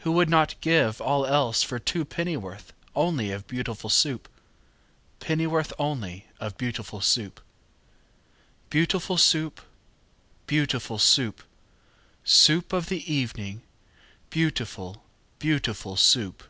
Who 0.00 0.12
would 0.12 0.28
not 0.28 0.60
give 0.60 1.00
all 1.00 1.24
else 1.24 1.62
for 1.62 1.78
two 1.78 2.04
Pennyworth 2.04 2.74
only 2.94 3.30
of 3.30 3.46
Beautiful 3.46 3.88
Soup? 3.88 4.28
Pennyworth 5.18 5.72
only 5.78 6.26
of 6.38 6.58
beautiful 6.58 7.00
Soup? 7.00 7.40
Beau 8.68 8.80
ootiful 8.84 9.18
Soo 9.18 9.46
oop! 9.46 9.62
Beau 10.46 10.56
ootiful 10.66 11.00
Soo 11.00 11.28
oop! 11.28 11.42
Soo 12.22 12.58
oop 12.58 12.74
of 12.74 12.90
the 12.90 12.98
e 12.98 13.14
e 13.14 13.20
evening, 13.22 13.62
Beautiful, 14.28 15.02
beauti 15.40 15.74
FUL 15.74 15.96
SOUP! 15.96 16.42